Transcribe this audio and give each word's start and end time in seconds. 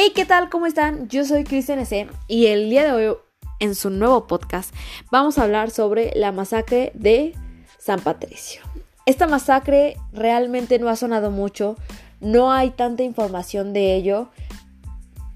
Hey, 0.00 0.12
¿qué 0.14 0.24
tal? 0.24 0.48
¿Cómo 0.48 0.66
están? 0.66 1.08
Yo 1.08 1.24
soy 1.24 1.42
Cristian 1.42 1.80
S. 1.80 2.06
y 2.28 2.46
el 2.46 2.70
día 2.70 2.84
de 2.84 2.92
hoy, 2.92 3.16
en 3.58 3.74
su 3.74 3.90
nuevo 3.90 4.28
podcast, 4.28 4.72
vamos 5.10 5.38
a 5.38 5.42
hablar 5.42 5.72
sobre 5.72 6.12
la 6.14 6.30
masacre 6.30 6.92
de 6.94 7.34
San 7.78 7.98
Patricio. 7.98 8.62
Esta 9.06 9.26
masacre 9.26 9.96
realmente 10.12 10.78
no 10.78 10.88
ha 10.88 10.94
sonado 10.94 11.32
mucho, 11.32 11.74
no 12.20 12.52
hay 12.52 12.70
tanta 12.70 13.02
información 13.02 13.72
de 13.72 13.96
ello, 13.96 14.28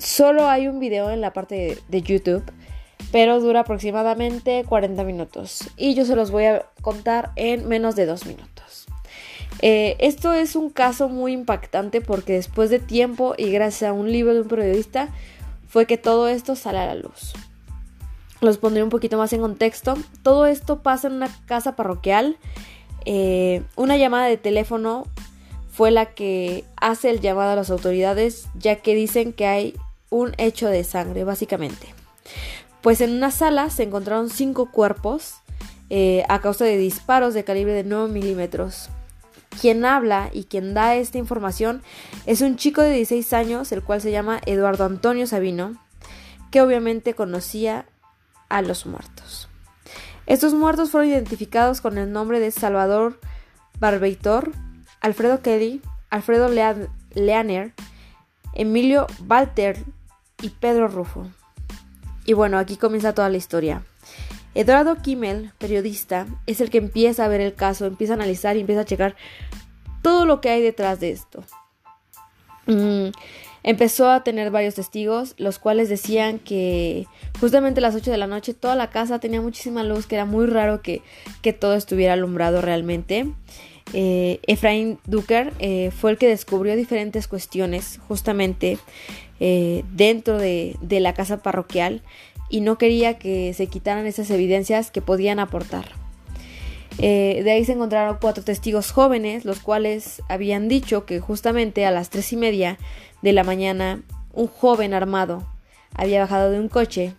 solo 0.00 0.48
hay 0.48 0.68
un 0.68 0.80
video 0.80 1.10
en 1.10 1.20
la 1.20 1.34
parte 1.34 1.76
de, 1.86 2.00
YouTube, 2.00 2.50
pero 3.12 3.40
dura 3.40 3.60
aproximadamente 3.60 4.64
40 4.66 5.04
minutos 5.04 5.68
y 5.76 5.92
yo 5.92 6.06
se 6.06 6.16
los 6.16 6.30
voy 6.30 6.46
a 6.46 6.64
contar 6.80 7.32
en 7.36 7.68
menos 7.68 7.94
de 7.94 8.06
dos 8.06 8.24
minutos. 8.24 8.55
Eh, 9.62 9.96
esto 10.00 10.32
es 10.32 10.54
un 10.54 10.70
caso 10.70 11.08
muy 11.08 11.32
impactante 11.32 12.00
porque 12.00 12.34
después 12.34 12.70
de 12.70 12.78
tiempo 12.78 13.34
y 13.36 13.50
gracias 13.50 13.90
a 13.90 13.92
un 13.92 14.12
libro 14.12 14.34
de 14.34 14.42
un 14.42 14.48
periodista 14.48 15.08
fue 15.68 15.86
que 15.86 15.96
todo 15.96 16.28
esto 16.28 16.56
sale 16.56 16.78
a 16.78 16.86
la 16.86 16.94
luz. 16.94 17.32
Los 18.40 18.58
pondré 18.58 18.82
un 18.82 18.90
poquito 18.90 19.16
más 19.16 19.32
en 19.32 19.40
contexto. 19.40 19.96
Todo 20.22 20.46
esto 20.46 20.82
pasa 20.82 21.08
en 21.08 21.14
una 21.14 21.28
casa 21.46 21.74
parroquial. 21.74 22.36
Eh, 23.04 23.62
una 23.76 23.96
llamada 23.96 24.26
de 24.26 24.36
teléfono 24.36 25.04
fue 25.70 25.90
la 25.90 26.06
que 26.14 26.64
hace 26.76 27.10
el 27.10 27.20
llamado 27.20 27.52
a 27.52 27.56
las 27.56 27.70
autoridades 27.70 28.48
ya 28.54 28.76
que 28.76 28.94
dicen 28.94 29.32
que 29.32 29.46
hay 29.46 29.74
un 30.10 30.32
hecho 30.38 30.68
de 30.68 30.84
sangre 30.84 31.24
básicamente. 31.24 31.94
Pues 32.82 33.00
en 33.00 33.12
una 33.12 33.30
sala 33.30 33.70
se 33.70 33.82
encontraron 33.82 34.30
cinco 34.30 34.70
cuerpos 34.70 35.34
eh, 35.88 36.24
a 36.28 36.40
causa 36.40 36.64
de 36.64 36.76
disparos 36.76 37.34
de 37.34 37.44
calibre 37.44 37.72
de 37.72 37.84
9 37.84 38.12
milímetros. 38.12 38.90
Quien 39.60 39.84
habla 39.84 40.30
y 40.32 40.44
quien 40.44 40.74
da 40.74 40.94
esta 40.94 41.18
información 41.18 41.82
es 42.26 42.40
un 42.40 42.56
chico 42.56 42.82
de 42.82 42.92
16 42.92 43.32
años, 43.32 43.72
el 43.72 43.82
cual 43.82 44.00
se 44.00 44.10
llama 44.10 44.40
Eduardo 44.46 44.84
Antonio 44.84 45.26
Sabino, 45.26 45.74
que 46.50 46.60
obviamente 46.60 47.14
conocía 47.14 47.86
a 48.48 48.62
los 48.62 48.86
muertos. 48.86 49.48
Estos 50.26 50.54
muertos 50.54 50.90
fueron 50.90 51.10
identificados 51.10 51.80
con 51.80 51.98
el 51.98 52.12
nombre 52.12 52.40
de 52.40 52.50
Salvador 52.50 53.20
Barbeitor, 53.78 54.52
Alfredo 55.00 55.40
Kelly, 55.40 55.82
Alfredo 56.10 56.48
Leaner, 57.14 57.74
Emilio 58.52 59.06
Walter 59.28 59.84
y 60.42 60.50
Pedro 60.50 60.88
Rufo. 60.88 61.26
Y 62.24 62.32
bueno, 62.32 62.58
aquí 62.58 62.76
comienza 62.76 63.14
toda 63.14 63.28
la 63.28 63.36
historia. 63.36 63.82
Eduardo 64.56 64.96
Kimmel, 65.02 65.52
periodista, 65.58 66.26
es 66.46 66.62
el 66.62 66.70
que 66.70 66.78
empieza 66.78 67.26
a 67.26 67.28
ver 67.28 67.42
el 67.42 67.52
caso, 67.52 67.84
empieza 67.84 68.14
a 68.14 68.16
analizar 68.16 68.56
y 68.56 68.60
empieza 68.60 68.80
a 68.80 68.86
checar 68.86 69.14
todo 70.00 70.24
lo 70.24 70.40
que 70.40 70.48
hay 70.48 70.62
detrás 70.62 70.98
de 70.98 71.10
esto. 71.10 71.44
Mm, 72.64 73.08
empezó 73.64 74.08
a 74.08 74.24
tener 74.24 74.50
varios 74.50 74.76
testigos, 74.76 75.34
los 75.36 75.58
cuales 75.58 75.90
decían 75.90 76.38
que 76.38 77.06
justamente 77.38 77.80
a 77.80 77.82
las 77.82 77.96
8 77.96 78.10
de 78.10 78.16
la 78.16 78.26
noche 78.26 78.54
toda 78.54 78.76
la 78.76 78.88
casa 78.88 79.18
tenía 79.18 79.42
muchísima 79.42 79.84
luz, 79.84 80.06
que 80.06 80.14
era 80.14 80.24
muy 80.24 80.46
raro 80.46 80.80
que, 80.80 81.02
todo 81.60 81.74
estuviera 81.74 82.14
alumbrado 82.14 82.62
realmente. 82.62 83.30
Eh, 83.92 84.40
Efraín 84.46 84.98
Duker 85.04 85.52
eh, 85.58 85.90
fue 85.90 86.12
el 86.12 86.16
que 86.16 86.28
descubrió 86.28 86.76
diferentes 86.76 87.28
cuestiones 87.28 88.00
justamente 88.08 88.78
eh, 89.38 89.84
dentro 89.92 90.38
de, 90.38 90.76
de 90.80 91.00
la 91.00 91.12
casa 91.12 91.42
parroquial 91.42 92.00
y 92.48 92.60
no 92.60 92.78
quería 92.78 93.18
que 93.18 93.52
se 93.54 93.66
quitaran 93.66 94.06
esas 94.06 94.30
evidencias 94.30 94.90
que 94.90 95.02
podían 95.02 95.38
aportar. 95.38 95.86
Eh, 96.98 97.42
de 97.44 97.50
ahí 97.50 97.64
se 97.64 97.72
encontraron 97.72 98.18
cuatro 98.20 98.42
testigos 98.42 98.90
jóvenes, 98.90 99.44
los 99.44 99.60
cuales 99.60 100.22
habían 100.28 100.68
dicho 100.68 101.04
que 101.04 101.20
justamente 101.20 101.84
a 101.84 101.90
las 101.90 102.10
tres 102.10 102.32
y 102.32 102.36
media 102.36 102.78
de 103.22 103.32
la 103.32 103.44
mañana 103.44 104.02
un 104.32 104.46
joven 104.46 104.94
armado 104.94 105.46
había 105.94 106.20
bajado 106.20 106.50
de 106.50 106.60
un 106.60 106.68
coche. 106.68 107.14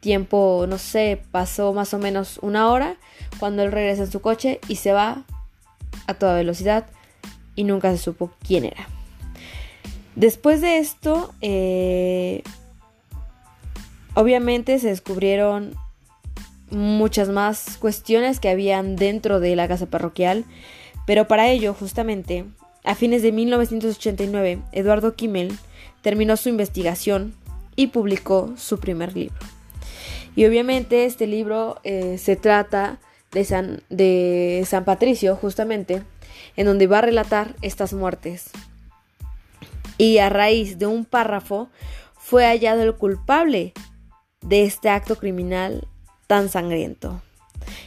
Tiempo, 0.00 0.66
no 0.68 0.78
sé, 0.78 1.22
pasó 1.30 1.72
más 1.72 1.94
o 1.94 1.98
menos 1.98 2.38
una 2.42 2.68
hora 2.68 2.96
cuando 3.38 3.62
él 3.62 3.72
regresa 3.72 4.02
en 4.02 4.10
su 4.10 4.20
coche 4.20 4.60
y 4.68 4.76
se 4.76 4.92
va 4.92 5.24
a 6.06 6.14
toda 6.14 6.34
velocidad 6.34 6.86
y 7.54 7.64
nunca 7.64 7.90
se 7.92 7.98
supo 7.98 8.32
quién 8.46 8.64
era. 8.64 8.88
Después 10.16 10.60
de 10.60 10.78
esto, 10.78 11.32
eh, 11.40 12.42
Obviamente 14.14 14.78
se 14.78 14.88
descubrieron 14.88 15.74
muchas 16.70 17.28
más 17.28 17.76
cuestiones 17.78 18.40
que 18.40 18.48
habían 18.48 18.96
dentro 18.96 19.40
de 19.40 19.56
la 19.56 19.68
casa 19.68 19.86
parroquial, 19.86 20.44
pero 21.06 21.26
para 21.26 21.48
ello, 21.48 21.74
justamente, 21.74 22.44
a 22.84 22.94
fines 22.94 23.22
de 23.22 23.32
1989, 23.32 24.58
Eduardo 24.72 25.14
Kimmel 25.14 25.56
terminó 26.02 26.36
su 26.36 26.48
investigación 26.48 27.34
y 27.76 27.88
publicó 27.88 28.52
su 28.56 28.78
primer 28.78 29.14
libro. 29.14 29.36
Y 30.34 30.46
obviamente 30.46 31.04
este 31.04 31.26
libro 31.26 31.78
eh, 31.84 32.18
se 32.18 32.36
trata 32.36 32.98
de 33.32 33.44
San, 33.44 33.82
de 33.88 34.64
San 34.66 34.84
Patricio, 34.84 35.36
justamente, 35.36 36.02
en 36.56 36.66
donde 36.66 36.86
va 36.86 36.98
a 36.98 37.02
relatar 37.02 37.54
estas 37.62 37.92
muertes. 37.92 38.50
Y 39.98 40.18
a 40.18 40.28
raíz 40.28 40.78
de 40.78 40.86
un 40.86 41.04
párrafo 41.04 41.68
fue 42.18 42.44
hallado 42.44 42.82
el 42.82 42.94
culpable 42.94 43.72
de 44.42 44.64
este 44.64 44.90
acto 44.90 45.16
criminal 45.16 45.86
tan 46.26 46.48
sangriento. 46.48 47.20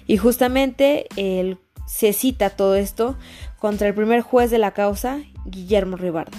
Y 0.08 0.18
justamente 0.18 1.08
él 1.16 1.60
se 1.86 2.14
cita 2.14 2.50
todo 2.50 2.76
esto 2.76 3.16
contra 3.60 3.88
el 3.88 3.94
primer 3.94 4.22
juez 4.22 4.52
de 4.52 4.58
la 4.58 4.72
causa, 4.72 5.20
Guillermo 5.46 5.98
Ribardo. 5.98 6.38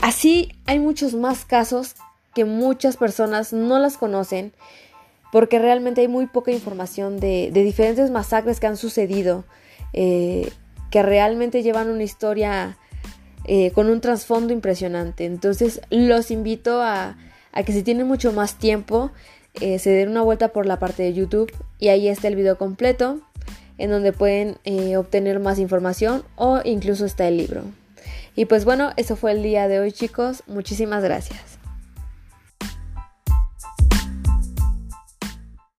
Así 0.00 0.52
hay 0.66 0.78
muchos 0.78 1.14
más 1.14 1.44
casos 1.44 1.94
que 2.34 2.44
muchas 2.44 2.96
personas 2.96 3.52
no 3.52 3.78
las 3.78 3.96
conocen 3.96 4.52
porque 5.32 5.58
realmente 5.58 6.02
hay 6.02 6.08
muy 6.08 6.26
poca 6.26 6.50
información 6.50 7.18
de, 7.18 7.50
diferentes 7.52 8.10
masacres 8.10 8.60
que 8.60 8.66
han 8.66 8.76
sucedido, 8.76 9.44
eh, 9.92 10.52
que 10.90 11.02
realmente 11.02 11.62
llevan 11.62 11.88
una 11.88 12.02
historia 12.02 12.76
eh, 13.44 13.70
con 13.70 13.88
un 13.88 14.00
trasfondo 14.00 14.52
impresionante. 14.52 15.24
Entonces 15.24 15.80
los 15.88 16.30
invito 16.30 16.82
a, 16.82 17.16
a 17.52 17.62
que 17.62 17.72
si 17.72 17.82
tienen 17.82 18.06
mucho 18.06 18.32
más 18.32 18.56
tiempo 18.56 19.10
eh, 19.60 19.78
se 19.78 19.90
den 19.90 20.08
una 20.08 20.22
vuelta 20.22 20.48
por 20.48 20.66
la 20.66 20.78
parte 20.78 21.02
de 21.02 21.12
YouTube 21.12 21.52
y 21.78 21.88
ahí 21.88 22.08
está 22.08 22.28
el 22.28 22.36
video 22.36 22.56
completo 22.56 23.20
en 23.78 23.90
donde 23.90 24.12
pueden 24.12 24.56
eh, 24.64 24.96
obtener 24.96 25.40
más 25.40 25.58
información 25.58 26.24
o 26.36 26.60
incluso 26.64 27.04
está 27.04 27.28
el 27.28 27.36
libro. 27.36 27.62
Y 28.34 28.46
pues 28.46 28.64
bueno, 28.64 28.92
eso 28.96 29.16
fue 29.16 29.32
el 29.32 29.42
día 29.42 29.68
de 29.68 29.80
hoy 29.80 29.92
chicos, 29.92 30.42
muchísimas 30.46 31.02
gracias. 31.02 31.61